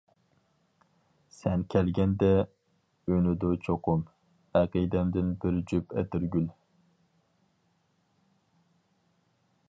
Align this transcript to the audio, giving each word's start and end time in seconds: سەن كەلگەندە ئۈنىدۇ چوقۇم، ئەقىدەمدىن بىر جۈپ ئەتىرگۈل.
سەن 1.39 1.63
كەلگەندە 1.73 2.29
ئۈنىدۇ 3.11 3.51
چوقۇم، 3.67 4.01
ئەقىدەمدىن 4.61 5.29
بىر 5.43 5.59
جۈپ 5.73 5.93
ئەتىرگۈل. 6.03 6.47